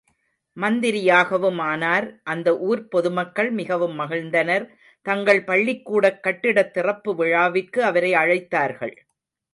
[0.57, 2.07] மந்திரியாகவும் ஆனார்.
[2.23, 4.65] அந்த ஊர்ப் பொதுமக்கள் மிகவும் மகிழ்ந்தனர்
[5.05, 8.95] தங்கள் பள்ளிக்கூடக் கட்டிடத் திறப்பு விழாவிற்கு அவரை அழைத்தார்கள்.